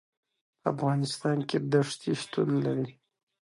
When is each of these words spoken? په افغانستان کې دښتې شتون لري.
په 0.61 0.65
افغانستان 0.73 1.37
کې 1.49 1.57
دښتې 1.71 2.11
شتون 2.21 2.49
لري. 2.65 2.91